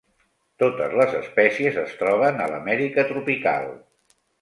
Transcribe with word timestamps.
Totes 0.63 0.95
les 1.01 1.13
espècies 1.19 1.79
es 1.83 1.95
troben 2.01 2.43
a 2.47 2.51
l'Amèrica 2.55 3.09
tropical. 3.15 3.73